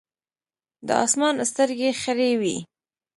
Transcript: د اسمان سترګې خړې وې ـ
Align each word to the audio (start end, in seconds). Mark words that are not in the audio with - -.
د 0.87 0.89
اسمان 1.05 1.35
سترګې 1.51 1.89
خړې 2.01 2.31
وې 2.41 2.55
ـ 2.61 2.63